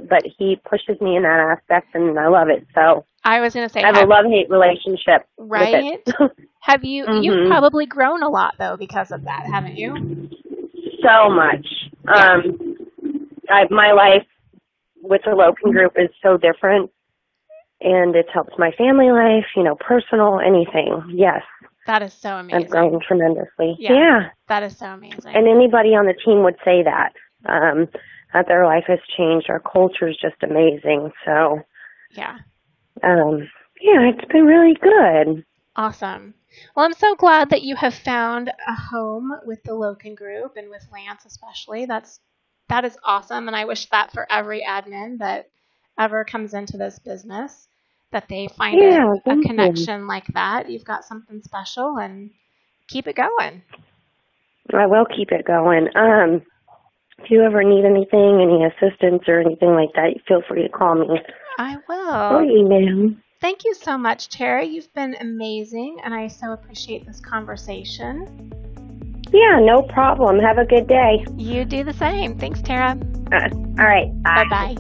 [0.10, 2.66] but he pushes me in that aspect and I love it.
[2.74, 5.28] So I was going to say I have, have a love hate relationship.
[5.38, 6.02] Right.
[6.62, 7.24] have you mm-hmm.
[7.24, 10.30] you've probably grown a lot though because of that, haven't you?
[11.02, 11.66] So much.
[12.06, 12.34] Yeah.
[12.34, 12.78] Um
[13.50, 14.26] I my life
[15.02, 16.92] with the Loken group is so different
[17.82, 21.04] and it's helped my family life, you know, personal, anything.
[21.14, 21.42] Yes.
[21.86, 22.64] That is so amazing.
[22.64, 23.76] I've grown tremendously.
[23.78, 24.30] Yeah, yeah.
[24.48, 25.36] That is so amazing.
[25.36, 27.14] And anybody on the team would say that.
[27.46, 27.88] Um
[28.34, 29.50] that their life has changed.
[29.50, 31.12] Our culture is just amazing.
[31.26, 31.62] So
[32.12, 32.38] Yeah
[33.02, 33.50] um,
[33.82, 35.46] yeah, it's been really good.
[35.76, 36.34] Awesome.
[36.76, 40.70] Well, I'm so glad that you have found a home with the Loken Group and
[40.70, 41.86] with Lance especially.
[41.86, 42.20] That's
[42.70, 45.50] that is awesome, and I wish that for every admin that
[45.98, 47.68] ever comes into this business
[48.12, 50.08] that they find yeah, a, a connection you.
[50.08, 50.70] like that.
[50.70, 52.30] You've got something special, and
[52.88, 53.64] keep it going.
[54.74, 55.90] I will keep it going.
[55.96, 56.44] Um,
[57.24, 60.96] if you ever need anything, any assistance or anything like that, feel free to call
[60.96, 61.08] me.
[61.58, 62.38] I will.
[62.38, 63.16] Or email.
[63.40, 64.64] Thank you so much, Tara.
[64.64, 68.52] You've been amazing, and I so appreciate this conversation.
[69.32, 70.40] Yeah, no problem.
[70.40, 71.26] Have a good day.
[71.38, 72.38] You do the same.
[72.38, 72.98] Thanks, Tara.
[73.32, 73.50] Uh,
[73.80, 74.12] all right.
[74.24, 74.76] Bye bye.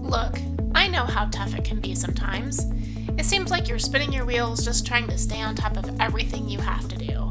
[0.00, 0.38] Look,
[0.74, 2.66] I know how tough it can be sometimes.
[3.18, 6.48] It seems like you're spinning your wheels just trying to stay on top of everything
[6.48, 7.30] you have to do.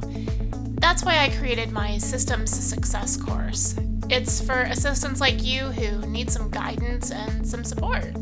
[0.80, 3.76] That's why I created my Systems Success course.
[4.10, 8.14] It's for assistants like you who need some guidance and some support.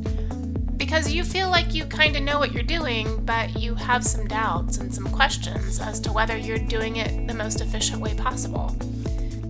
[0.76, 4.28] Because you feel like you kind of know what you're doing, but you have some
[4.28, 8.76] doubts and some questions as to whether you're doing it the most efficient way possible.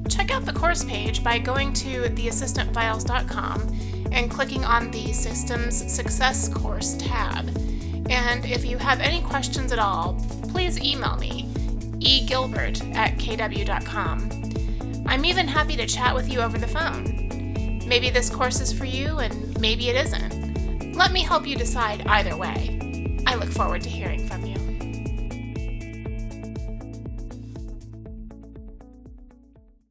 [0.10, 6.50] Check out the course page by going to theassistantfiles.com and clicking on the Systems Success
[6.50, 7.48] Course tab.
[8.10, 10.18] And if you have any questions at all,
[10.50, 11.47] please email me,
[12.08, 14.30] egilbert at kw.com.
[15.06, 17.82] I'm even happy to chat with you over the phone.
[17.86, 20.94] Maybe this course is for you, and maybe it isn't.
[20.96, 22.80] Let me help you decide either way.
[23.28, 24.47] I look forward to hearing from you.